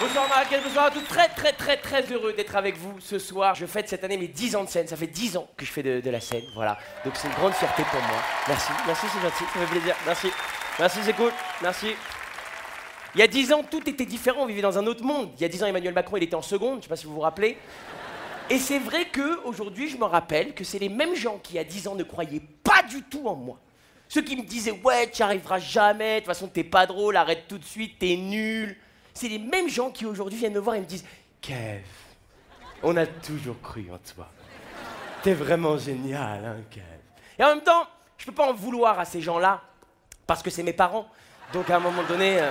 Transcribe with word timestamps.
Bonsoir 0.00 0.28
Marrakech, 0.28 0.60
bonsoir 0.64 0.86
à 0.86 0.90
tous. 0.90 1.02
Très 1.02 1.28
très 1.28 1.52
très 1.52 1.76
très 1.76 2.02
heureux 2.12 2.32
d'être 2.32 2.56
avec 2.56 2.76
vous 2.76 2.98
ce 2.98 3.20
soir. 3.20 3.54
Je 3.54 3.64
fête 3.64 3.88
cette 3.88 4.02
année 4.02 4.16
mes 4.16 4.26
10 4.26 4.56
ans 4.56 4.64
de 4.64 4.68
scène. 4.68 4.88
Ça 4.88 4.96
fait 4.96 5.06
10 5.06 5.36
ans 5.36 5.46
que 5.56 5.64
je 5.64 5.70
fais 5.70 5.84
de, 5.84 6.10
la 6.10 6.20
scène. 6.20 6.42
Voilà. 6.56 6.76
Donc 7.04 7.14
c'est 7.16 7.28
une 7.28 7.34
grande 7.34 7.52
fierté 7.52 7.84
pour 7.84 8.00
moi. 8.00 8.18
Merci, 8.48 8.72
merci, 8.88 9.06
c'est 9.12 9.22
gentil, 9.22 9.44
ça 9.44 9.60
fait 9.60 9.70
plaisir. 9.70 9.94
Merci. 10.04 10.28
Merci, 10.80 10.98
c'est 11.04 11.12
cool. 11.12 11.30
Merci. 11.62 11.94
Il 13.14 13.20
y 13.20 13.22
a 13.22 13.28
10 13.28 13.52
ans, 13.52 13.62
tout 13.62 13.88
était 13.88 14.04
différent. 14.04 14.42
On 14.42 14.46
vivait 14.46 14.62
dans 14.62 14.76
un 14.76 14.86
autre 14.88 15.04
monde. 15.04 15.30
Il 15.36 15.42
y 15.42 15.44
a 15.44 15.48
10 15.48 15.62
ans, 15.62 15.66
Emmanuel 15.66 15.94
Macron, 15.94 16.16
il 16.16 16.24
était 16.24 16.34
en 16.34 16.42
seconde. 16.42 16.78
Je 16.78 16.82
sais 16.82 16.88
pas 16.88 16.96
si 16.96 17.06
vous 17.06 17.14
vous 17.14 17.20
rappelez. 17.20 17.56
Et 18.50 18.58
c'est 18.58 18.80
vrai 18.80 19.04
que 19.04 19.44
aujourd'hui, 19.44 19.88
je 19.88 19.96
me 19.96 20.06
rappelle 20.06 20.54
que 20.54 20.64
c'est 20.64 20.80
les 20.80 20.88
mêmes 20.88 21.14
gens 21.14 21.38
qui, 21.38 21.52
il 21.52 21.56
y 21.56 21.60
a 21.60 21.64
10 21.64 21.86
ans, 21.86 21.94
ne 21.94 22.02
croyaient 22.02 22.42
pas 22.64 22.82
du 22.82 23.02
tout 23.02 23.28
en 23.28 23.36
moi. 23.36 23.60
Ceux 24.08 24.22
qui 24.22 24.36
me 24.36 24.42
disaient 24.42 24.72
Ouais, 24.82 25.08
tu 25.08 25.22
arriveras 25.22 25.60
jamais, 25.60 26.14
de 26.14 26.18
toute 26.18 26.26
façon, 26.26 26.48
t'es 26.48 26.64
pas 26.64 26.84
drôle, 26.84 27.16
arrête 27.16 27.44
tout 27.46 27.58
de 27.58 27.64
suite, 27.64 28.00
t'es 28.00 28.16
nul. 28.16 28.76
C'est 29.14 29.28
les 29.28 29.38
mêmes 29.38 29.68
gens 29.68 29.90
qui 29.90 30.04
aujourd'hui 30.04 30.38
viennent 30.38 30.54
me 30.54 30.60
voir 30.60 30.76
et 30.76 30.80
me 30.80 30.86
disent 30.86 31.04
Kev, 31.40 31.84
on 32.82 32.96
a 32.96 33.06
toujours 33.06 33.60
cru 33.62 33.86
en 33.92 33.98
toi. 33.98 34.28
T'es 35.22 35.34
vraiment 35.34 35.78
génial, 35.78 36.44
hein, 36.44 36.56
Kev. 36.70 36.84
Et 37.38 37.44
en 37.44 37.48
même 37.48 37.62
temps, 37.62 37.86
je 38.18 38.26
peux 38.26 38.32
pas 38.32 38.50
en 38.50 38.54
vouloir 38.54 38.98
à 38.98 39.04
ces 39.04 39.20
gens-là, 39.20 39.62
parce 40.26 40.42
que 40.42 40.50
c'est 40.50 40.62
mes 40.62 40.72
parents. 40.72 41.08
Donc 41.52 41.70
à 41.70 41.76
un 41.76 41.80
moment 41.80 42.02
donné, 42.08 42.40
euh, 42.40 42.50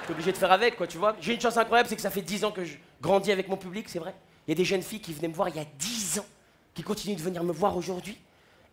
je 0.00 0.04
suis 0.04 0.12
obligé 0.12 0.32
de 0.32 0.36
faire 0.36 0.52
avec, 0.52 0.76
quoi, 0.76 0.86
tu 0.86 0.98
vois. 0.98 1.14
J'ai 1.20 1.34
une 1.34 1.40
chance 1.40 1.56
incroyable, 1.56 1.88
c'est 1.88 1.96
que 1.96 2.02
ça 2.02 2.10
fait 2.10 2.22
10 2.22 2.44
ans 2.44 2.50
que 2.50 2.64
je 2.64 2.76
grandis 3.00 3.30
avec 3.30 3.48
mon 3.48 3.56
public, 3.56 3.88
c'est 3.88 3.98
vrai. 3.98 4.14
Il 4.46 4.50
y 4.50 4.52
a 4.52 4.56
des 4.56 4.64
jeunes 4.64 4.82
filles 4.82 5.00
qui 5.00 5.12
venaient 5.12 5.28
me 5.28 5.34
voir 5.34 5.48
il 5.48 5.56
y 5.56 5.60
a 5.60 5.64
10 5.78 6.20
ans, 6.20 6.26
qui 6.74 6.82
continuent 6.82 7.16
de 7.16 7.22
venir 7.22 7.44
me 7.44 7.52
voir 7.52 7.76
aujourd'hui. 7.76 8.18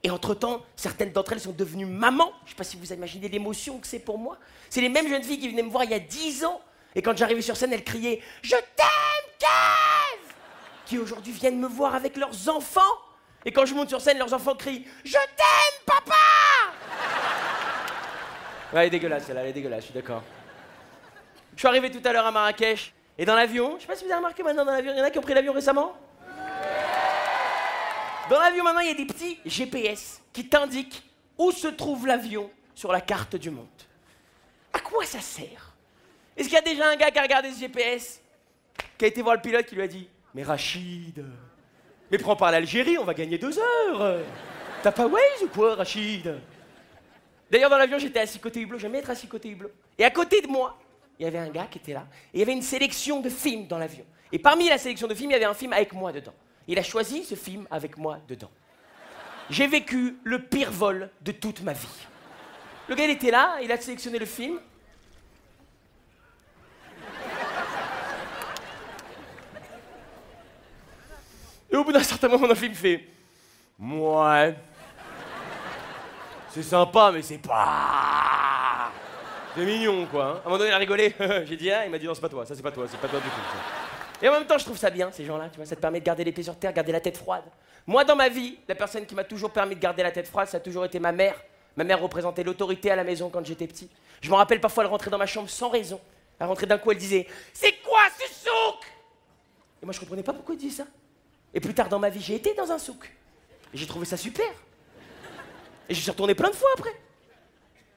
Et 0.01 0.09
entre-temps, 0.09 0.61
certaines 0.75 1.11
d'entre 1.11 1.33
elles 1.33 1.41
sont 1.41 1.51
devenues 1.51 1.85
mamans. 1.85 2.31
Je 2.45 2.51
sais 2.51 2.55
pas 2.55 2.63
si 2.63 2.77
vous 2.77 2.93
imaginez 2.93 3.27
l'émotion 3.27 3.79
que 3.79 3.87
c'est 3.87 3.99
pour 3.99 4.17
moi. 4.17 4.37
C'est 4.69 4.81
les 4.81 4.89
mêmes 4.89 5.09
jeunes 5.09 5.23
filles 5.23 5.39
qui 5.39 5.49
venaient 5.49 5.63
me 5.63 5.69
voir 5.69 5.83
il 5.83 5.91
y 5.91 5.95
a 5.95 5.99
10 5.99 6.45
ans. 6.45 6.61
Et 6.95 7.01
quand 7.01 7.15
j'arrivais 7.15 7.41
sur 7.41 7.55
scène, 7.55 7.73
elles 7.73 7.83
criaient 7.83 8.21
Je 8.41 8.55
t'aime, 8.55 9.29
Kev 9.39 10.33
Qui 10.85 10.97
aujourd'hui 10.97 11.33
viennent 11.33 11.59
me 11.59 11.67
voir 11.67 11.95
avec 11.95 12.17
leurs 12.17 12.49
enfants. 12.49 12.81
Et 13.45 13.51
quand 13.51 13.65
je 13.65 13.73
monte 13.73 13.89
sur 13.89 14.01
scène, 14.01 14.17
leurs 14.17 14.33
enfants 14.33 14.55
crient 14.55 14.85
Je 15.03 15.13
t'aime, 15.13 15.85
papa 15.85 16.15
Ouais, 18.73 18.81
elle 18.81 18.87
est 18.87 18.89
dégueulasse, 18.91 19.25
celle-là, 19.25 19.41
elle 19.41 19.49
est 19.49 19.53
dégueulasse, 19.53 19.81
je 19.81 19.85
suis 19.85 19.93
d'accord. 19.93 20.21
Je 21.55 21.59
suis 21.59 21.67
arrivé 21.67 21.89
tout 21.89 22.01
à 22.05 22.13
l'heure 22.13 22.25
à 22.25 22.31
Marrakech. 22.31 22.93
Et 23.17 23.25
dans 23.25 23.35
l'avion, 23.35 23.75
je 23.77 23.81
sais 23.81 23.87
pas 23.87 23.95
si 23.95 24.05
vous 24.05 24.11
avez 24.11 24.19
remarqué 24.19 24.43
maintenant 24.43 24.63
dans 24.63 24.71
l'avion, 24.71 24.93
il 24.93 24.97
y 24.97 25.01
en 25.01 25.03
a 25.03 25.09
qui 25.09 25.17
ont 25.17 25.23
pris 25.23 25.33
l'avion 25.33 25.53
récemment? 25.53 25.93
Dans 28.29 28.39
l'avion 28.39 28.63
maintenant, 28.63 28.81
il 28.81 28.87
y 28.87 28.91
a 28.91 28.95
des 28.95 29.05
petits 29.05 29.39
GPS 29.45 30.21
qui 30.31 30.47
t'indiquent 30.47 31.03
où 31.37 31.51
se 31.51 31.67
trouve 31.67 32.05
l'avion 32.05 32.49
sur 32.75 32.91
la 32.91 33.01
carte 33.01 33.35
du 33.35 33.49
monde. 33.49 33.67
À 34.71 34.79
quoi 34.79 35.03
ça 35.03 35.19
sert? 35.19 35.68
Est-ce 36.39 36.47
qu'il 36.47 36.55
y 36.55 36.57
a 36.57 36.61
déjà 36.61 36.89
un 36.89 36.95
gars 36.95 37.11
qui 37.11 37.19
a 37.19 37.21
regardé 37.21 37.51
ce 37.51 37.59
GPS 37.59 38.21
Qui 38.97 39.03
a 39.03 39.07
été 39.09 39.21
voir 39.21 39.35
le 39.35 39.41
pilote 39.41 39.65
qui 39.65 39.75
lui 39.75 39.81
a 39.81 39.87
dit 39.87 40.07
Mais 40.33 40.43
Rachid, 40.43 41.25
mais 42.09 42.17
prends 42.17 42.37
par 42.37 42.49
l'Algérie, 42.49 42.97
on 42.97 43.03
va 43.03 43.13
gagner 43.13 43.37
deux 43.37 43.59
heures 43.59 44.21
T'as 44.81 44.93
pas 44.93 45.05
Waze 45.05 45.43
ou 45.43 45.49
quoi, 45.49 45.75
Rachid? 45.75 46.33
D'ailleurs, 47.51 47.69
dans 47.69 47.77
l'avion, 47.77 47.99
j'étais 47.99 48.19
assis 48.19 48.39
côté 48.39 48.61
hublot, 48.61 48.79
j'aimais 48.79 48.99
être 48.99 49.09
assis 49.09 49.27
côté 49.27 49.49
hublot. 49.49 49.69
Et 49.97 50.05
à 50.05 50.11
côté 50.11 50.39
de 50.39 50.47
moi, 50.47 50.79
il 51.19 51.23
y 51.23 51.27
avait 51.27 51.39
un 51.39 51.49
gars 51.49 51.67
qui 51.69 51.79
était 51.79 51.91
là, 51.91 52.07
et 52.33 52.37
il 52.37 52.39
y 52.39 52.43
avait 52.43 52.53
une 52.53 52.61
sélection 52.61 53.19
de 53.19 53.29
films 53.29 53.67
dans 53.67 53.77
l'avion. 53.77 54.05
Et 54.31 54.39
parmi 54.39 54.69
la 54.69 54.77
sélection 54.77 55.07
de 55.07 55.15
films, 55.15 55.31
il 55.31 55.33
y 55.33 55.35
avait 55.35 55.43
un 55.43 55.53
film 55.53 55.73
avec 55.73 55.91
moi 55.91 56.13
dedans. 56.13 56.33
Il 56.69 56.79
a 56.79 56.83
choisi 56.83 57.25
ce 57.25 57.35
film 57.35 57.67
avec 57.69 57.97
moi 57.97 58.19
dedans. 58.29 58.51
J'ai 59.49 59.67
vécu 59.67 60.15
le 60.23 60.39
pire 60.39 60.71
vol 60.71 61.09
de 61.21 61.33
toute 61.33 61.61
ma 61.63 61.73
vie. 61.73 62.07
Le 62.87 62.95
gars, 62.95 63.03
il 63.03 63.11
était 63.11 63.31
là, 63.31 63.57
il 63.61 63.69
a 63.73 63.77
sélectionné 63.81 64.19
le 64.19 64.25
film. 64.25 64.57
Au 71.79 71.83
bout 71.83 71.91
d'un 71.91 72.03
certain 72.03 72.27
moment 72.27 72.43
dans 72.43 72.53
le 72.53 72.55
film, 72.55 72.71
il 72.71 72.77
fait 72.77 73.05
Ouais. 73.79 74.55
C'est 76.51 76.63
sympa, 76.63 77.11
mais 77.13 77.21
c'est 77.21 77.37
pas. 77.37 78.91
C'est 79.55 79.65
mignon, 79.65 80.05
quoi. 80.07 80.25
hein. 80.25 80.29
À 80.35 80.39
un 80.39 80.43
moment 80.45 80.57
donné, 80.57 80.69
il 80.69 80.73
a 80.73 80.77
rigolé. 80.77 81.13
J'ai 81.45 81.55
dit, 81.57 81.71
ah, 81.71 81.85
il 81.85 81.91
m'a 81.91 81.97
dit, 81.97 82.05
non, 82.05 82.13
c'est 82.13 82.21
pas 82.21 82.29
toi, 82.29 82.45
ça, 82.45 82.55
c'est 82.55 82.61
pas 82.61 82.71
toi, 82.71 82.85
c'est 82.89 82.99
pas 82.99 83.07
toi 83.07 83.19
du 83.19 83.27
tout. 83.29 84.21
Et 84.21 84.27
en 84.27 84.33
même 84.33 84.45
temps, 84.45 84.57
je 84.57 84.65
trouve 84.65 84.77
ça 84.77 84.89
bien, 84.89 85.09
ces 85.11 85.23
gens-là, 85.25 85.47
tu 85.49 85.57
vois, 85.57 85.65
ça 85.65 85.75
te 85.75 85.81
permet 85.81 85.99
de 86.01 86.05
garder 86.05 86.23
les 86.23 86.31
pieds 86.31 86.43
sur 86.43 86.57
terre, 86.57 86.73
garder 86.73 86.91
la 86.91 86.99
tête 86.99 87.17
froide. 87.17 87.43
Moi, 87.87 88.03
dans 88.03 88.15
ma 88.15 88.27
vie, 88.29 88.57
la 88.67 88.75
personne 88.75 89.05
qui 89.05 89.15
m'a 89.15 89.23
toujours 89.23 89.51
permis 89.51 89.75
de 89.75 89.79
garder 89.79 90.03
la 90.03 90.11
tête 90.11 90.27
froide, 90.27 90.47
ça 90.47 90.57
a 90.57 90.59
toujours 90.59 90.83
été 90.85 90.99
ma 90.99 91.11
mère. 91.11 91.35
Ma 91.77 91.83
mère 91.85 92.01
représentait 92.01 92.43
l'autorité 92.43 92.91
à 92.91 92.95
la 92.97 93.03
maison 93.05 93.29
quand 93.29 93.45
j'étais 93.45 93.67
petit. 93.67 93.89
Je 94.21 94.29
me 94.29 94.35
rappelle 94.35 94.59
parfois, 94.59 94.83
elle 94.83 94.89
rentrait 94.89 95.09
dans 95.09 95.17
ma 95.17 95.25
chambre 95.25 95.49
sans 95.49 95.69
raison. 95.69 96.01
Elle 96.37 96.47
rentrait 96.47 96.65
d'un 96.65 96.77
coup, 96.77 96.91
elle 96.91 96.97
disait 96.97 97.27
C'est 97.53 97.73
quoi 97.81 98.01
ce 98.19 98.27
souk? 98.33 98.83
Et 99.81 99.85
moi, 99.85 99.93
je 99.93 99.99
comprenais 99.99 100.23
pas 100.23 100.33
pourquoi 100.33 100.55
elle 100.55 100.59
disait 100.59 100.83
ça. 100.83 100.89
Et 101.53 101.59
plus 101.59 101.73
tard 101.73 101.89
dans 101.89 101.99
ma 101.99 102.09
vie, 102.09 102.21
j'ai 102.21 102.35
été 102.35 102.53
dans 102.53 102.71
un 102.71 102.77
souk. 102.77 103.11
Et 103.73 103.77
j'ai 103.77 103.87
trouvé 103.87 104.05
ça 104.05 104.17
super. 104.17 104.47
Et 105.87 105.93
je 105.93 106.01
suis 106.01 106.11
retourné 106.11 106.35
plein 106.35 106.49
de 106.49 106.55
fois 106.55 106.69
après. 106.77 106.93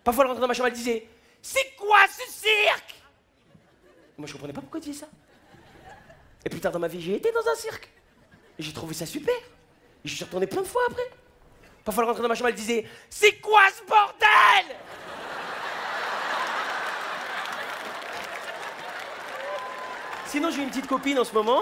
Parfois, 0.05 0.25
elle 0.25 0.29
rentrait 0.29 0.41
dans 0.41 0.49
ma 0.49 0.55
chambre, 0.55 0.69
elle 0.69 0.75
disait 0.75 1.07
C'est 1.41 1.75
quoi 1.77 1.99
ce 2.09 2.33
cirque? 2.33 2.95
Moi, 4.17 4.27
je 4.27 4.33
comprenais 4.33 4.53
pas 4.53 4.61
pourquoi 4.61 4.79
elle 4.79 4.85
disait 4.85 5.01
ça. 5.01 5.09
Et 6.45 6.49
plus 6.49 6.61
tard 6.61 6.73
dans 6.73 6.79
ma 6.79 6.89
vie, 6.89 7.01
j'ai 7.01 7.15
été 7.15 7.31
dans 7.33 7.47
un 7.51 7.55
cirque. 7.55 7.89
Et 8.59 8.63
j'ai 8.63 8.73
trouvé 8.73 8.95
ça 8.95 9.07
super. 9.07 9.35
Et 10.05 10.09
je 10.09 10.15
suis 10.15 10.25
retourné 10.25 10.47
plein 10.47 10.63
de 10.63 10.67
fois 10.67 10.83
après. 10.89 11.09
Parfois, 11.85 12.05
elle 12.05 12.09
rentrait 12.09 12.23
dans 12.23 12.29
ma 12.29 12.35
chambre, 12.35 12.49
elle 12.49 12.55
disait 12.55 12.87
C'est 13.11 13.41
quoi 13.41 13.63
ce 13.77 13.85
bordel? 13.87 14.77
Sinon, 20.27 20.51
j'ai 20.51 20.63
une 20.63 20.71
petite 20.71 20.87
copine 20.87 21.19
en 21.19 21.25
ce 21.25 21.35
moment. 21.35 21.61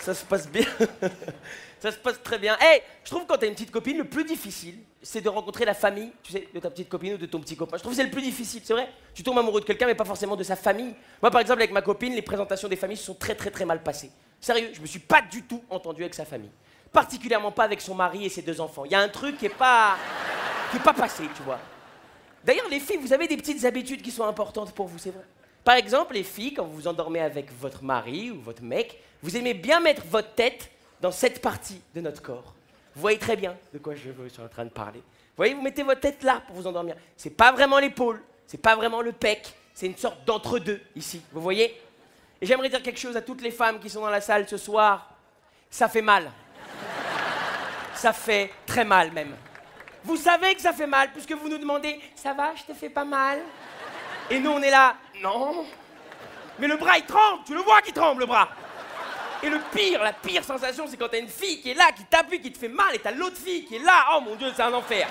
Ça 0.00 0.14
se 0.14 0.24
passe 0.24 0.48
bien. 0.48 0.64
ça 1.80 1.92
se 1.92 1.98
passe 1.98 2.22
très 2.22 2.38
bien. 2.38 2.56
Hey, 2.58 2.82
je 3.04 3.10
trouve 3.10 3.26
quand 3.26 3.36
t'as 3.36 3.46
une 3.46 3.52
petite 3.52 3.70
copine, 3.70 3.98
le 3.98 4.04
plus 4.04 4.24
difficile, 4.24 4.76
c'est 5.02 5.20
de 5.20 5.28
rencontrer 5.28 5.64
la 5.64 5.74
famille, 5.74 6.10
tu 6.22 6.32
sais, 6.32 6.48
de 6.52 6.58
ta 6.58 6.70
petite 6.70 6.88
copine 6.88 7.14
ou 7.14 7.18
de 7.18 7.26
ton 7.26 7.40
petit 7.40 7.56
copain. 7.56 7.76
Je 7.76 7.82
trouve 7.82 7.92
que 7.92 7.96
c'est 7.96 8.04
le 8.04 8.10
plus 8.10 8.22
difficile, 8.22 8.62
c'est 8.64 8.72
vrai. 8.72 8.88
Tu 9.14 9.22
tombes 9.22 9.38
amoureux 9.38 9.60
de 9.60 9.66
quelqu'un, 9.66 9.86
mais 9.86 9.94
pas 9.94 10.04
forcément 10.04 10.36
de 10.36 10.42
sa 10.42 10.56
famille. 10.56 10.94
Moi, 11.20 11.30
par 11.30 11.40
exemple, 11.40 11.60
avec 11.60 11.72
ma 11.72 11.82
copine, 11.82 12.14
les 12.14 12.22
présentations 12.22 12.68
des 12.68 12.76
familles 12.76 12.96
sont 12.96 13.14
très, 13.14 13.34
très, 13.34 13.50
très 13.50 13.64
mal 13.64 13.82
passées. 13.82 14.10
Sérieux, 14.40 14.70
je 14.72 14.80
me 14.80 14.86
suis 14.86 14.98
pas 14.98 15.20
du 15.20 15.42
tout 15.42 15.62
entendu 15.68 16.02
avec 16.02 16.14
sa 16.14 16.24
famille. 16.24 16.50
Particulièrement 16.92 17.52
pas 17.52 17.64
avec 17.64 17.80
son 17.80 17.94
mari 17.94 18.24
et 18.24 18.30
ses 18.30 18.42
deux 18.42 18.60
enfants. 18.60 18.84
Il 18.86 18.92
y 18.92 18.94
a 18.94 19.00
un 19.00 19.08
truc 19.08 19.36
qui 19.36 19.46
est 19.46 19.50
pas, 19.50 19.96
qui 20.70 20.78
est 20.78 20.82
pas 20.82 20.94
passé, 20.94 21.24
tu 21.36 21.42
vois. 21.42 21.58
D'ailleurs, 22.42 22.68
les 22.70 22.80
filles, 22.80 22.96
vous 22.96 23.12
avez 23.12 23.28
des 23.28 23.36
petites 23.36 23.64
habitudes 23.66 24.00
qui 24.00 24.10
sont 24.10 24.24
importantes 24.24 24.72
pour 24.72 24.86
vous, 24.86 24.98
c'est 24.98 25.10
vrai. 25.10 25.24
Par 25.64 25.74
exemple, 25.74 26.14
les 26.14 26.22
filles, 26.22 26.54
quand 26.54 26.64
vous 26.64 26.74
vous 26.74 26.88
endormez 26.88 27.20
avec 27.20 27.52
votre 27.52 27.84
mari 27.84 28.30
ou 28.30 28.40
votre 28.40 28.62
mec, 28.62 28.98
vous 29.22 29.36
aimez 29.36 29.54
bien 29.54 29.80
mettre 29.80 30.02
votre 30.06 30.32
tête 30.34 30.70
dans 31.00 31.12
cette 31.12 31.42
partie 31.42 31.80
de 31.94 32.00
notre 32.00 32.22
corps. 32.22 32.54
Vous 32.94 33.00
voyez 33.00 33.18
très 33.18 33.36
bien 33.36 33.56
de 33.72 33.78
quoi 33.78 33.94
je 33.94 34.00
suis 34.00 34.42
en 34.42 34.48
train 34.48 34.64
de 34.64 34.70
parler. 34.70 34.98
Vous 35.00 35.36
voyez, 35.36 35.54
vous 35.54 35.62
mettez 35.62 35.82
votre 35.82 36.00
tête 36.00 36.22
là 36.22 36.42
pour 36.46 36.56
vous 36.56 36.66
endormir. 36.66 36.96
C'est 37.16 37.30
pas 37.30 37.52
vraiment 37.52 37.78
l'épaule, 37.78 38.20
c'est 38.46 38.60
pas 38.60 38.74
vraiment 38.74 39.00
le 39.00 39.12
pec, 39.12 39.54
c'est 39.74 39.86
une 39.86 39.96
sorte 39.96 40.24
d'entre-deux 40.24 40.80
ici. 40.96 41.22
Vous 41.32 41.40
voyez? 41.40 41.80
Et 42.40 42.46
j'aimerais 42.46 42.68
dire 42.68 42.82
quelque 42.82 42.98
chose 42.98 43.16
à 43.16 43.22
toutes 43.22 43.42
les 43.42 43.50
femmes 43.50 43.78
qui 43.78 43.90
sont 43.90 44.00
dans 44.00 44.10
la 44.10 44.20
salle 44.20 44.48
ce 44.48 44.56
soir. 44.56 45.14
Ça 45.70 45.88
fait 45.88 46.02
mal. 46.02 46.30
Ça 47.94 48.12
fait 48.12 48.50
très 48.66 48.84
mal 48.84 49.12
même. 49.12 49.36
Vous 50.02 50.16
savez 50.16 50.54
que 50.54 50.60
ça 50.60 50.72
fait 50.72 50.86
mal 50.86 51.12
puisque 51.12 51.32
vous 51.32 51.48
nous 51.48 51.58
demandez 51.58 52.00
Ça 52.14 52.32
va, 52.32 52.54
je 52.54 52.64
te 52.64 52.72
fais 52.72 52.88
pas 52.88 53.04
mal? 53.04 53.40
Et 54.30 54.38
nous 54.38 54.50
on 54.50 54.62
est 54.62 54.70
là 54.70 54.96
Non 55.22 55.66
Mais 56.58 56.68
le 56.68 56.76
bras 56.76 56.98
il 56.98 57.04
tremble, 57.04 57.42
tu 57.44 57.54
le 57.54 57.60
vois 57.60 57.80
qu'il 57.82 57.92
tremble 57.94 58.20
le 58.20 58.26
bras 58.26 58.48
et 59.42 59.48
le 59.48 59.58
pire, 59.72 60.02
la 60.02 60.12
pire 60.12 60.44
sensation, 60.44 60.86
c'est 60.86 60.96
quand 60.96 61.08
t'as 61.08 61.18
une 61.18 61.28
fille 61.28 61.60
qui 61.60 61.70
est 61.70 61.74
là, 61.74 61.90
qui 61.96 62.04
t'appuie, 62.04 62.40
qui 62.40 62.52
te 62.52 62.58
fait 62.58 62.68
mal, 62.68 62.94
et 62.94 62.98
t'as 62.98 63.12
l'autre 63.12 63.36
fille 63.38 63.64
qui 63.64 63.76
est 63.76 63.82
là. 63.82 64.04
Oh 64.14 64.20
mon 64.20 64.34
Dieu, 64.34 64.48
c'est 64.54 64.62
un 64.62 64.72
enfer. 64.72 65.08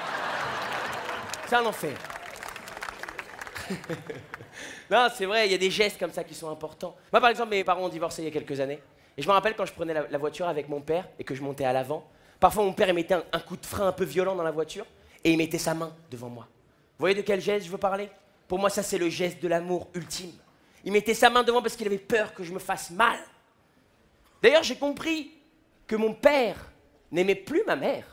C'est 1.47 1.55
un 1.55 1.65
enfer. 1.65 1.97
non, 4.91 5.07
c'est 5.15 5.25
vrai, 5.25 5.47
il 5.47 5.51
y 5.51 5.55
a 5.55 5.57
des 5.57 5.71
gestes 5.71 5.99
comme 5.99 6.11
ça 6.13 6.23
qui 6.23 6.35
sont 6.35 6.49
importants. 6.49 6.95
Moi, 7.11 7.19
par 7.19 7.31
exemple, 7.31 7.49
mes 7.49 7.63
parents 7.63 7.83
ont 7.83 7.89
divorcé 7.89 8.21
il 8.21 8.25
y 8.25 8.27
a 8.27 8.31
quelques 8.31 8.59
années. 8.59 8.79
Et 9.17 9.21
je 9.21 9.27
me 9.27 9.33
rappelle 9.33 9.55
quand 9.55 9.65
je 9.65 9.73
prenais 9.73 9.93
la, 9.93 10.07
la 10.07 10.17
voiture 10.17 10.47
avec 10.47 10.69
mon 10.69 10.81
père 10.81 11.07
et 11.17 11.23
que 11.23 11.33
je 11.33 11.41
montais 11.41 11.65
à 11.65 11.73
l'avant. 11.73 12.07
Parfois, 12.39 12.63
mon 12.63 12.73
père, 12.73 12.89
il 12.89 12.95
mettait 12.95 13.15
un, 13.15 13.23
un 13.33 13.39
coup 13.39 13.57
de 13.57 13.65
frein 13.65 13.87
un 13.87 13.91
peu 13.91 14.05
violent 14.05 14.35
dans 14.35 14.43
la 14.43 14.51
voiture 14.51 14.85
et 15.23 15.31
il 15.31 15.37
mettait 15.37 15.57
sa 15.57 15.73
main 15.73 15.91
devant 16.11 16.29
moi. 16.29 16.43
Vous 16.43 17.03
voyez 17.03 17.15
de 17.15 17.21
quel 17.21 17.41
geste 17.41 17.65
je 17.65 17.71
veux 17.71 17.77
parler? 17.77 18.09
Pour 18.49 18.57
moi, 18.57 18.71
ça, 18.71 18.81
c'est 18.81 18.97
le 18.97 19.09
geste 19.09 19.41
de 19.41 19.47
l'amour 19.47 19.87
ultime. 19.93 20.33
Il 20.83 20.91
mettait 20.91 21.13
sa 21.13 21.29
main 21.29 21.43
devant 21.43 21.61
parce 21.61 21.75
qu'il 21.75 21.85
avait 21.85 21.99
peur 21.99 22.33
que 22.33 22.43
je 22.43 22.51
me 22.51 22.57
fasse 22.57 22.89
mal. 22.89 23.19
D'ailleurs, 24.41 24.63
j'ai 24.63 24.75
compris 24.75 25.31
que 25.85 25.95
mon 25.95 26.15
père 26.15 26.57
n'aimait 27.11 27.35
plus 27.35 27.61
ma 27.67 27.75
mère. 27.75 28.05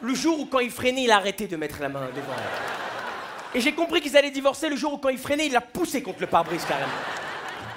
Le 0.00 0.12
jour 0.14 0.40
où, 0.40 0.46
quand 0.46 0.58
il 0.58 0.70
freinait, 0.70 1.04
il 1.04 1.10
a 1.12 1.16
arrêté 1.16 1.46
de 1.46 1.56
mettre 1.56 1.80
la 1.80 1.88
main 1.88 2.08
devant 2.08 2.32
elle. 2.32 3.58
Et 3.58 3.60
j'ai 3.60 3.72
compris 3.72 4.00
qu'ils 4.00 4.16
allaient 4.16 4.30
divorcer 4.30 4.68
le 4.68 4.76
jour 4.76 4.94
où, 4.94 4.98
quand 4.98 5.10
il 5.10 5.18
freinait, 5.18 5.46
il 5.46 5.52
l'a 5.52 5.60
poussé 5.60 6.02
contre 6.02 6.20
le 6.20 6.26
pare-brise 6.26 6.64
carrément. 6.64 6.90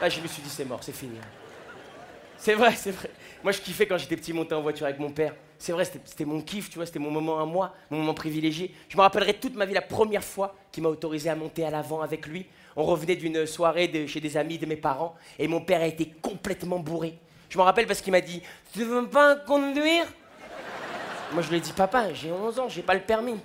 Là, 0.01 0.09
je 0.09 0.19
me 0.19 0.27
suis 0.27 0.41
dit, 0.41 0.49
c'est 0.49 0.65
mort, 0.65 0.79
c'est 0.81 0.95
fini. 0.95 1.19
C'est 2.38 2.53
vrai, 2.56 2.74
c'est 2.75 2.91
vrai. 2.91 3.09
Moi, 3.44 3.51
je 3.51 3.59
kiffais 3.62 3.85
quand 3.88 3.97
j'étais 3.97 4.15
petit 4.18 4.33
monter 4.33 4.53
en 4.56 4.62
voiture 4.62 4.85
avec 4.85 5.00
mon 5.00 5.12
père. 5.12 5.33
C'est 5.57 5.71
vrai, 5.71 5.85
c'était 5.85 6.25
mon 6.25 6.41
kiff, 6.41 6.69
tu 6.69 6.75
vois, 6.77 6.85
c'était 6.85 7.00
mon 7.00 7.12
moment 7.12 7.39
à 7.39 7.45
moi, 7.45 7.74
mon 7.89 8.00
moment 8.00 8.13
privilégié. 8.13 8.74
Je 8.89 8.97
me 8.97 9.01
rappellerai 9.01 9.35
toute 9.35 9.56
ma 9.56 9.65
vie 9.65 9.74
la 9.74 9.81
première 9.81 10.24
fois 10.24 10.53
qu'il 10.71 10.83
m'a 10.83 10.89
autorisé 10.89 11.30
à 11.30 11.35
monter 11.35 11.65
à 11.65 11.69
l'avant 11.69 12.01
avec 12.01 12.27
lui. 12.27 12.45
On 12.75 12.83
revenait 12.83 13.15
d'une 13.15 13.45
soirée 13.45 13.88
de- 13.88 14.06
chez 14.07 14.19
des 14.19 14.35
amis 14.35 14.57
de 14.57 14.65
mes 14.65 14.75
parents 14.75 15.15
et 15.39 15.47
mon 15.47 15.62
père 15.62 15.81
a 15.81 15.85
été 15.88 16.12
complètement 16.21 16.80
bourré. 16.80 17.18
Je 17.50 17.57
me 17.57 17.63
rappelle 17.63 17.85
parce 17.88 18.01
qu'il 18.01 18.12
m'a 18.12 18.19
dit 18.21 18.41
Tu 18.74 18.83
veux 18.83 19.07
pas 19.07 19.36
conduire? 19.38 20.06
Moi, 21.33 21.44
je 21.44 21.50
lui 21.50 21.57
ai 21.57 21.62
dit 21.62 21.71
Papa, 21.74 22.13
j'ai 22.13 22.31
11 22.31 22.59
ans, 22.59 22.68
j'ai 22.68 22.81
pas 22.81 22.94
le 22.95 23.01
permis. 23.01 23.39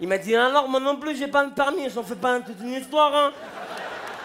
Il 0.00 0.06
m'a 0.08 0.18
dit 0.18 0.36
Alors, 0.36 0.68
moi 0.68 0.78
non 0.78 0.96
plus, 0.96 1.16
j'ai 1.16 1.26
pas 1.28 1.42
le 1.44 1.50
permis, 1.50 1.88
j'en 1.90 2.02
fais 2.04 2.14
pas 2.16 2.38
toute 2.40 2.60
une 2.60 2.74
histoire, 2.74 3.14
hein. 3.14 3.32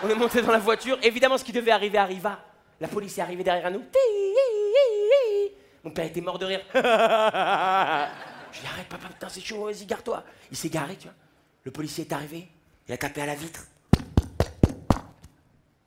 On 0.03 0.09
est 0.09 0.15
monté 0.15 0.41
dans 0.41 0.51
la 0.51 0.59
voiture. 0.59 0.97
Évidemment, 1.01 1.37
ce 1.37 1.43
qui 1.43 1.51
devait 1.53 1.71
arriver 1.71 1.97
arriva. 1.97 2.37
La 2.81 2.87
police 2.87 3.15
est 3.19 3.21
arrivée 3.21 3.43
derrière 3.43 3.69
nous. 3.69 3.83
Mon 5.83 5.91
père 5.91 6.05
était 6.05 6.19
mort 6.19 6.39
de 6.39 6.47
rire. 6.47 6.61
Je 6.73 6.79
lui 6.79 6.87
ai 6.87 8.61
dit, 8.61 8.67
arrête, 8.67 8.87
papa, 8.89 9.07
putain, 9.07 9.29
c'est 9.29 9.39
chaud, 9.39 9.65
vas-y, 9.65 9.85
garde-toi. 9.85 10.23
Il 10.49 10.57
s'est 10.57 10.69
garé, 10.69 10.95
tu 10.95 11.03
vois. 11.03 11.13
Le 11.63 11.69
policier 11.69 12.05
est 12.05 12.11
arrivé, 12.11 12.47
il 12.87 12.93
a 12.93 12.97
tapé 12.97 13.21
à 13.21 13.27
la 13.27 13.35
vitre. 13.35 13.61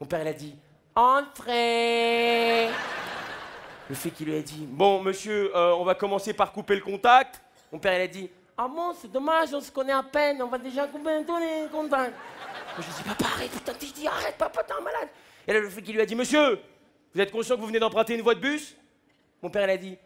Mon 0.01 0.07
père, 0.07 0.23
il 0.23 0.29
a 0.29 0.33
dit, 0.33 0.55
entrez. 0.95 2.69
Le 3.89 3.95
fait 3.97 4.11
qu'il 4.11 4.29
lui 4.29 4.37
a 4.37 4.43
dit, 4.43 4.65
bon, 4.65 5.03
monsieur, 5.03 5.55
euh, 5.55 5.75
on 5.75 5.85
va 5.85 5.97
commencer 5.97 6.33
par 6.33 6.53
couper 6.53 6.77
le 6.77 6.81
contact. 6.81 7.43
Mon 7.73 7.81
père, 7.81 7.99
il 7.99 8.03
a 8.03 8.07
dit, 8.07 8.31
ah 8.57 8.69
bon, 8.69 8.95
c'est 8.95 9.11
dommage, 9.11 9.53
on 9.53 9.61
se 9.61 9.73
connaît 9.73 9.93
à 9.93 10.05
peine, 10.05 10.41
on 10.41 10.49
va 10.49 10.59
déjà 10.59 10.87
couper 10.87 11.25
tous 11.27 11.39
les 11.39 11.67
contacts. 11.73 12.15
Je 12.79 12.83
lui 12.83 12.89
ai 12.89 12.95
dit, 12.97 13.03
papa, 13.03 13.25
arrête, 13.35 13.51
putain, 13.51 13.73
je 13.81 13.93
dis, 13.93 14.07
arrête, 14.07 14.39
papa, 14.39 14.63
t'es 14.63 14.73
un 14.73 14.81
malade. 14.81 15.09
Et 15.47 15.53
là, 15.53 15.59
le 15.59 15.69
flic, 15.69 15.89
il 15.89 15.97
lui 15.97 16.01
a 16.01 16.07
dit, 16.07 16.15
monsieur, 16.15 16.61
vous 17.15 17.21
êtes 17.21 17.31
conscient 17.31 17.55
que 17.55 17.61
vous 17.61 17.69
venez 17.69 17.79
d'emprunter 17.79 18.15
une 18.15 18.23
voie 18.23 18.35
de 18.35 18.41
bus? 18.41 18.77
Mon 19.41 19.49
père, 19.49 19.65
il 19.65 19.71
a 19.71 19.77
dit, 19.77 19.97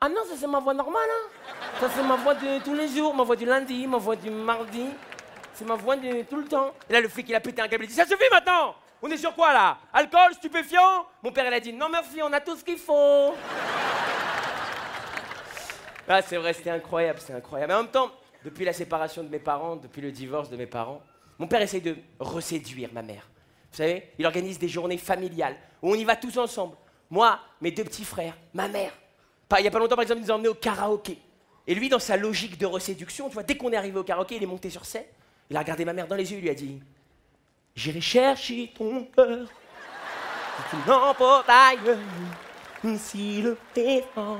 ah 0.00 0.08
non, 0.08 0.22
ça 0.28 0.36
c'est 0.38 0.46
ma 0.46 0.60
voix 0.60 0.72
normale, 0.74 1.08
hein. 1.08 1.54
Ça 1.80 1.90
c'est 1.94 2.02
ma 2.02 2.16
voix 2.16 2.34
de 2.34 2.62
tous 2.64 2.74
les 2.74 2.88
jours, 2.88 3.14
ma 3.14 3.24
voix 3.24 3.36
du 3.36 3.44
lundi, 3.44 3.86
ma 3.86 3.98
voix 3.98 4.16
du 4.16 4.30
mardi. 4.30 4.86
C'est 5.54 5.64
ma 5.64 5.74
voix 5.74 5.96
de 5.96 6.22
tout 6.22 6.36
le 6.36 6.44
temps. 6.44 6.72
Et 6.88 6.92
là, 6.92 7.00
le 7.00 7.08
flic, 7.08 7.28
il 7.28 7.34
a 7.34 7.40
pété 7.40 7.62
un 7.62 7.68
câble, 7.68 7.84
il 7.84 7.88
dit, 7.88 7.94
ça 7.94 8.04
suffit 8.04 8.28
maintenant 8.30 8.74
On 9.02 9.10
est 9.10 9.16
sur 9.16 9.34
quoi, 9.34 9.52
là? 9.52 9.78
Alcool, 9.92 10.34
stupéfiant? 10.34 11.06
Mon 11.22 11.32
père, 11.32 11.46
il 11.46 11.54
a 11.54 11.60
dit, 11.60 11.72
non 11.72 11.88
merci, 11.88 12.20
on 12.22 12.32
a 12.32 12.40
tout 12.40 12.56
ce 12.56 12.64
qu'il 12.64 12.78
faut. 12.78 13.34
Ah, 16.08 16.22
c'est 16.22 16.36
vrai, 16.36 16.52
c'était 16.52 16.70
incroyable, 16.70 17.18
c'est 17.22 17.32
incroyable. 17.32 17.72
Mais 17.72 17.78
en 17.78 17.82
même 17.82 17.90
temps, 17.90 18.10
depuis 18.44 18.64
la 18.64 18.72
séparation 18.72 19.22
de 19.22 19.28
mes 19.28 19.38
parents, 19.38 19.76
depuis 19.76 20.00
le 20.00 20.12
divorce 20.12 20.48
de 20.48 20.56
mes 20.56 20.66
parents, 20.66 21.02
mon 21.38 21.46
père 21.46 21.60
essaye 21.60 21.80
de 21.80 21.96
reséduire 22.18 22.90
ma 22.92 23.02
mère. 23.02 23.28
Vous 23.76 23.82
savez, 23.82 24.04
il 24.18 24.24
organise 24.24 24.58
des 24.58 24.70
journées 24.70 24.96
familiales 24.96 25.54
où 25.82 25.90
on 25.90 25.94
y 25.94 26.04
va 26.04 26.16
tous 26.16 26.38
ensemble. 26.38 26.76
Moi, 27.10 27.38
mes 27.60 27.70
deux 27.70 27.84
petits 27.84 28.06
frères, 28.06 28.34
ma 28.54 28.68
mère. 28.68 28.90
Il 29.58 29.60
n'y 29.60 29.68
a 29.68 29.70
pas 29.70 29.78
longtemps, 29.78 29.96
par 29.96 30.02
exemple, 30.02 30.22
ils 30.22 30.24
nous 30.24 30.30
ont 30.30 30.36
emmenés 30.36 30.48
au 30.48 30.54
karaoké. 30.54 31.18
Et 31.66 31.74
lui, 31.74 31.90
dans 31.90 31.98
sa 31.98 32.16
logique 32.16 32.56
de 32.56 32.64
reséduction, 32.64 33.28
tu 33.28 33.34
vois, 33.34 33.42
dès 33.42 33.54
qu'on 33.54 33.70
est 33.70 33.76
arrivé 33.76 33.98
au 33.98 34.02
karaoké, 34.02 34.36
il 34.36 34.42
est 34.42 34.46
monté 34.46 34.70
sur 34.70 34.86
scène, 34.86 35.04
il 35.50 35.56
a 35.58 35.60
regardé 35.60 35.84
ma 35.84 35.92
mère 35.92 36.06
dans 36.06 36.16
les 36.16 36.32
yeux, 36.32 36.38
il 36.38 36.44
lui 36.44 36.48
a 36.48 36.54
dit 36.54 36.80
J'irai 37.74 38.00
chercher 38.00 38.72
ton 38.74 39.04
cœur, 39.14 39.46
tu 40.70 40.76
ailleurs, 41.46 41.98
si 42.96 43.42
le 43.42 43.58
pétant 43.74 44.38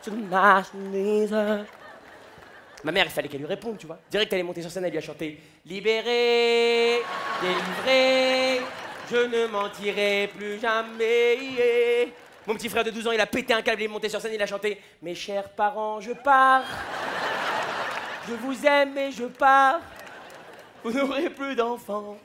se 0.00 0.10
nage 0.10 0.66
les 0.92 1.32
heures. 1.32 1.66
Ma 2.84 2.92
mère, 2.92 3.06
il 3.06 3.10
fallait 3.10 3.26
qu'elle 3.26 3.40
lui 3.40 3.48
réponde, 3.48 3.78
tu 3.78 3.86
vois. 3.88 3.98
Direct, 4.08 4.32
elle 4.32 4.38
est 4.38 4.44
montée 4.44 4.62
sur 4.62 4.70
scène, 4.70 4.84
elle 4.84 4.92
lui 4.92 4.98
a 4.98 5.02
chanté 5.02 5.40
Libéré, 5.64 7.02
délivré, 7.42 8.60
je 9.10 9.16
ne 9.16 9.46
mentirai 9.46 10.30
plus 10.36 10.60
jamais. 10.60 12.12
Mon 12.46 12.54
petit 12.54 12.68
frère 12.68 12.84
de 12.84 12.90
12 12.90 13.08
ans, 13.08 13.12
il 13.12 13.20
a 13.20 13.26
pété 13.26 13.52
un 13.52 13.62
câble, 13.62 13.82
il 13.82 13.84
est 13.84 13.88
monté 13.88 14.08
sur 14.08 14.20
scène, 14.20 14.32
il 14.34 14.42
a 14.42 14.46
chanté 14.46 14.80
Mes 15.02 15.14
chers 15.14 15.48
parents, 15.50 16.00
je 16.00 16.12
pars. 16.12 16.64
Je 18.28 18.34
vous 18.34 18.66
aime 18.66 18.96
et 18.98 19.10
je 19.10 19.24
pars. 19.24 19.80
Vous 20.82 20.92
n'aurez 20.92 21.30
plus 21.30 21.54
d'enfants. 21.54 22.16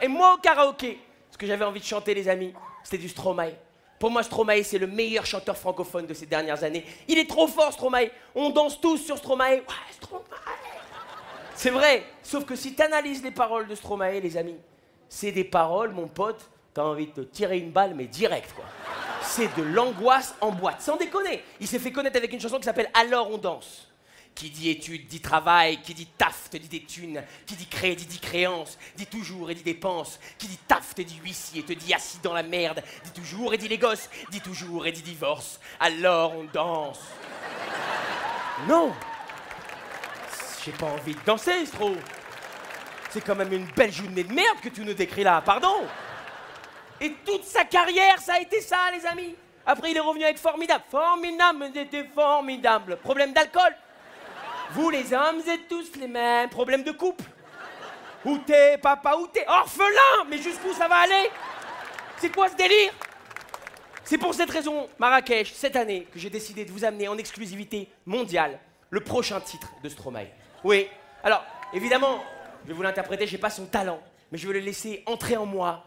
Et 0.00 0.08
moi 0.08 0.34
au 0.34 0.38
karaoké, 0.38 0.98
ce 1.30 1.38
que 1.38 1.46
j'avais 1.46 1.64
envie 1.64 1.80
de 1.80 1.84
chanter, 1.84 2.14
les 2.14 2.28
amis, 2.28 2.54
c'était 2.82 2.98
du 2.98 3.08
Stromae. 3.08 3.52
Pour 3.98 4.10
moi, 4.10 4.22
Stromae, 4.22 4.62
c'est 4.62 4.78
le 4.78 4.86
meilleur 4.86 5.24
chanteur 5.24 5.56
francophone 5.56 6.06
de 6.06 6.14
ces 6.14 6.26
dernières 6.26 6.62
années. 6.64 6.84
Il 7.08 7.18
est 7.18 7.28
trop 7.28 7.46
fort, 7.46 7.72
Stromae. 7.72 8.10
On 8.34 8.50
danse 8.50 8.80
tous 8.80 8.98
sur 8.98 9.16
Stromae. 9.16 9.56
Ouais, 9.56 9.64
Stromae. 9.92 10.22
C'est 11.54 11.70
vrai. 11.70 12.04
Sauf 12.22 12.44
que 12.44 12.54
si 12.54 12.74
tu 12.74 12.82
analyses 12.82 13.22
les 13.22 13.30
paroles 13.30 13.66
de 13.66 13.74
Stromae, 13.74 14.20
les 14.20 14.36
amis, 14.36 14.58
c'est 15.08 15.32
des 15.32 15.44
paroles, 15.44 15.92
mon 15.92 16.08
pote, 16.08 16.50
t'as 16.74 16.82
envie 16.82 17.06
de 17.06 17.12
te 17.12 17.20
tirer 17.20 17.58
une 17.58 17.70
balle, 17.70 17.94
mais 17.94 18.06
direct, 18.06 18.52
quoi. 18.54 18.64
C'est 19.22 19.54
de 19.56 19.62
l'angoisse 19.62 20.34
en 20.40 20.52
boîte, 20.52 20.82
sans 20.82 20.96
déconner. 20.96 21.42
Il 21.60 21.66
s'est 21.66 21.78
fait 21.78 21.90
connaître 21.90 22.16
avec 22.16 22.32
une 22.32 22.40
chanson 22.40 22.58
qui 22.58 22.64
s'appelle 22.64 22.90
Alors 22.94 23.30
on 23.30 23.38
danse. 23.38 23.88
Qui 24.34 24.50
dit 24.50 24.68
études 24.68 25.06
dit 25.06 25.20
travail, 25.20 25.80
qui 25.80 25.94
dit 25.94 26.06
taf 26.18 26.50
te 26.50 26.58
dit 26.58 26.68
des 26.68 26.82
thunes, 26.82 27.22
qui 27.46 27.56
dit 27.56 27.66
crédit 27.66 28.04
dit 28.04 28.18
créance, 28.18 28.78
dit 28.94 29.06
toujours 29.06 29.50
et 29.50 29.54
dit 29.54 29.62
dépense, 29.62 30.20
qui 30.36 30.46
dit 30.46 30.58
taf 30.68 30.94
te 30.94 31.00
dit 31.00 31.18
huissier, 31.24 31.62
te 31.62 31.72
dit 31.72 31.94
assis 31.94 32.18
dans 32.22 32.34
la 32.34 32.42
merde, 32.42 32.82
dit 33.02 33.12
toujours 33.12 33.54
et 33.54 33.58
dit 33.58 33.68
les 33.68 33.78
gosses, 33.78 34.10
dit 34.30 34.42
toujours 34.42 34.86
et 34.86 34.92
dit 34.92 35.00
divorce. 35.00 35.58
Alors 35.80 36.36
on 36.36 36.44
danse. 36.44 37.00
Non 38.68 38.92
J'ai 40.64 40.72
pas 40.72 40.86
envie 40.86 41.14
de 41.14 41.20
danser, 41.24 41.64
Stro 41.64 41.94
C'est 43.16 43.22
quand 43.22 43.34
même 43.34 43.50
une 43.50 43.64
belle 43.64 43.90
journée 43.90 44.24
de 44.24 44.30
merde 44.30 44.58
que 44.62 44.68
tu 44.68 44.82
nous 44.82 44.92
décris 44.92 45.24
là, 45.24 45.40
pardon 45.40 45.86
Et 47.00 47.14
toute 47.24 47.44
sa 47.44 47.64
carrière, 47.64 48.18
ça 48.18 48.34
a 48.34 48.40
été 48.40 48.60
ça, 48.60 48.76
les 48.94 49.06
amis 49.06 49.34
Après, 49.64 49.90
il 49.90 49.96
est 49.96 50.00
revenu 50.00 50.22
avec 50.22 50.36
Formidable. 50.36 50.84
Formidable, 50.90 51.70
c'était 51.72 52.04
formidable. 52.14 52.98
Problème 52.98 53.32
d'alcool 53.32 53.74
vous 54.72 54.90
les 54.90 55.14
hommes 55.14 55.40
êtes 55.48 55.66
tous 55.66 55.98
les 55.98 56.08
mêmes. 56.08 56.50
Problème 56.50 56.82
de 56.82 56.92
couple. 56.92 57.24
Où 58.22 58.36
t'es, 58.36 58.76
papa, 58.76 59.16
où 59.16 59.26
t'es? 59.28 59.46
Orphelin 59.48 60.26
Mais 60.28 60.36
jusqu'où 60.36 60.74
ça 60.74 60.86
va 60.86 60.96
aller? 60.96 61.30
C'est 62.18 62.28
quoi 62.28 62.50
ce 62.50 62.56
délire? 62.56 62.92
C'est 64.04 64.18
pour 64.18 64.34
cette 64.34 64.50
raison, 64.50 64.90
Marrakech, 64.98 65.54
cette 65.54 65.76
année, 65.76 66.06
que 66.12 66.18
j'ai 66.18 66.28
décidé 66.28 66.66
de 66.66 66.70
vous 66.70 66.84
amener 66.84 67.08
en 67.08 67.16
exclusivité 67.16 67.88
mondiale 68.04 68.58
le 68.90 69.00
prochain 69.00 69.40
titre 69.40 69.72
de 69.82 69.88
Stromae. 69.88 70.26
Oui. 70.64 70.86
Alors, 71.24 71.42
évidemment, 71.72 72.22
je 72.66 72.72
vais 72.72 72.74
vous 72.74 72.82
l'interpréter, 72.82 73.28
j'ai 73.28 73.38
pas 73.38 73.48
son 73.48 73.64
talent, 73.64 74.00
mais 74.32 74.38
je 74.38 74.48
vais 74.48 74.54
le 74.54 74.58
laisser 74.60 75.04
entrer 75.06 75.36
en 75.36 75.46
moi. 75.46 75.84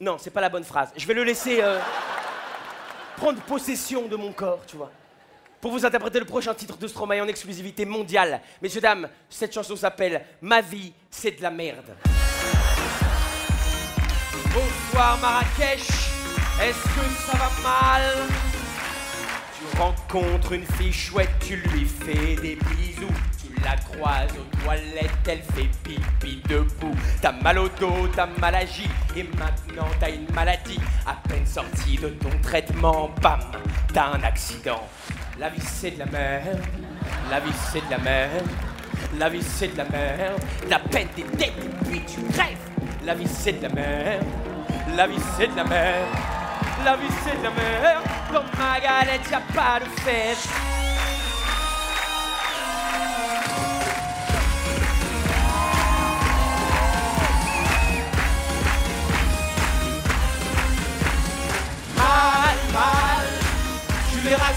Non, 0.00 0.18
c'est 0.18 0.30
pas 0.30 0.40
la 0.40 0.48
bonne 0.48 0.62
phrase. 0.62 0.92
Je 0.96 1.04
vais 1.04 1.14
le 1.14 1.24
laisser 1.24 1.60
euh, 1.60 1.80
prendre 3.16 3.42
possession 3.42 4.06
de 4.06 4.14
mon 4.14 4.32
corps, 4.32 4.64
tu 4.66 4.76
vois 4.76 4.92
pour 5.60 5.72
vous 5.72 5.84
interpréter 5.84 6.18
le 6.18 6.24
prochain 6.24 6.54
titre 6.54 6.78
de 6.78 6.88
Stromae 6.88 7.20
en 7.20 7.28
exclusivité 7.28 7.84
mondiale. 7.84 8.40
Messieurs, 8.62 8.80
dames, 8.80 9.08
cette 9.28 9.52
chanson 9.52 9.76
s'appelle 9.76 10.24
Ma 10.40 10.62
vie, 10.62 10.92
c'est 11.10 11.32
de 11.32 11.42
la 11.42 11.50
merde. 11.50 11.94
Bonsoir 14.54 15.18
Marrakech, 15.18 15.86
est-ce 16.62 16.82
que 16.82 17.30
ça 17.30 17.36
va 17.36 17.50
mal? 17.62 18.02
Tu 19.58 19.78
rencontres 19.78 20.52
une 20.52 20.64
fille 20.64 20.92
chouette, 20.92 21.30
tu 21.46 21.56
lui 21.56 21.84
fais 21.84 22.36
des 22.36 22.56
bisous. 22.56 23.29
La 23.64 23.76
croises 23.76 24.32
aux 24.38 24.56
toilettes, 24.64 25.10
elle 25.28 25.42
fait 25.42 25.68
pipi 25.82 26.42
debout. 26.48 26.94
T'as 27.20 27.32
mal 27.32 27.58
au 27.58 27.68
dos, 27.68 28.08
t'as 28.14 28.26
mal 28.38 28.54
agi, 28.54 28.88
et 29.14 29.24
maintenant 29.38 29.88
t'as 29.98 30.10
une 30.10 30.26
maladie. 30.34 30.80
À 31.06 31.14
peine 31.28 31.46
sortie 31.46 31.98
de 31.98 32.08
ton 32.08 32.30
traitement, 32.42 33.10
bam, 33.20 33.40
t'as 33.92 34.12
un 34.14 34.22
accident. 34.22 34.82
La 35.38 35.50
vie 35.50 35.60
c'est 35.60 35.92
de 35.92 36.00
la 36.00 36.06
merde, 36.06 36.60
la 37.30 37.40
vie 37.40 37.52
c'est 37.70 37.84
de 37.84 37.90
la 37.90 37.98
merde, 37.98 38.48
la 39.18 39.28
vie 39.28 39.42
c'est 39.42 39.68
de 39.68 39.78
la 39.78 39.84
merde. 39.84 40.40
La 40.68 40.78
peine 40.78 41.08
des 41.16 41.44
et 41.44 41.52
puis 41.88 42.02
tu 42.06 42.22
crèves. 42.32 42.56
La 43.04 43.14
vie 43.14 43.28
c'est 43.28 43.52
de 43.52 43.62
la 43.62 43.68
merde, 43.70 44.26
la 44.96 45.06
vie 45.06 45.20
c'est 45.36 45.48
de 45.48 45.56
la 45.56 45.64
merde, 45.64 46.08
la 46.84 46.96
vie 46.96 47.06
c'est 47.24 47.38
de 47.38 47.44
la 47.44 47.50
merde. 47.50 48.04
Dans 48.32 48.42
ma 48.58 48.80
galette 48.80 49.30
y 49.30 49.34
a 49.34 49.40
pas 49.54 49.80
de 49.80 49.84
fête. 50.00 50.79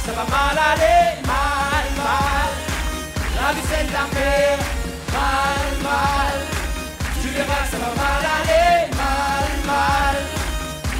Ça 0.06 0.12
va 0.12 0.24
mal 0.26 0.58
aller. 0.72 1.22
Mal, 1.26 1.86
mal, 1.98 2.52
la 3.40 3.54
vie 3.54 3.68
c'est 3.70 3.88
de 3.88 3.94
la 3.94 4.06
merde. 4.14 4.64
Mal, 5.14 5.68
mal, 5.88 6.38
tu 7.22 7.28
verras 7.30 7.66
ça 7.72 7.78
va 7.78 7.92
mal 8.02 8.24
aller. 8.38 8.90
Mal, 9.02 9.50
mal, 9.66 10.16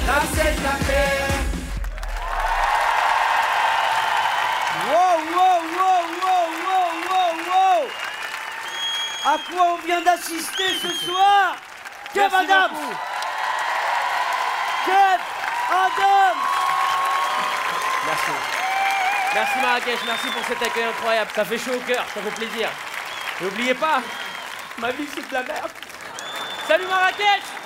la 0.06 0.16
vie 0.20 0.32
c'est 0.34 0.54
de 0.58 0.62
la 0.68 0.76
merde. 0.88 1.44
Wow, 4.86 5.16
wow, 5.34 5.60
wow, 5.76 6.02
wow, 6.22 6.46
wow, 6.66 6.90
wow, 7.10 7.32
wow 7.50 7.82
À 9.24 9.36
quoi 9.48 9.64
on 9.74 9.86
vient 9.86 10.02
d'assister 10.02 10.70
ce 10.82 10.90
soir? 11.04 11.56
Kev 12.12 12.34
Adams. 12.34 12.80
Kev 14.86 15.20
Adams 15.70 16.42
Merci. 18.06 18.53
Merci 19.34 19.58
Marrakech, 19.60 19.98
merci 20.06 20.28
pour 20.28 20.44
cet 20.46 20.62
accueil 20.62 20.84
incroyable. 20.84 21.30
Ça 21.34 21.44
fait 21.44 21.58
chaud 21.58 21.74
au 21.74 21.80
cœur, 21.80 22.04
ça 22.14 22.20
fait 22.22 22.30
plaisir. 22.30 22.68
N'oubliez 23.40 23.74
pas, 23.74 24.00
ma 24.78 24.92
vie 24.92 25.08
c'est 25.12 25.28
de 25.28 25.34
la 25.34 25.42
merde. 25.42 25.70
Salut 26.68 26.86
Marrakech 26.86 27.63